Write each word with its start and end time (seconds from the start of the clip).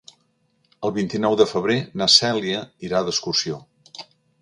El 0.87 0.93
vint-i-nou 0.95 1.37
de 1.43 1.47
febrer 1.53 1.77
na 2.03 2.09
Cèlia 2.17 2.65
irà 2.91 3.07
d'excursió. 3.11 3.65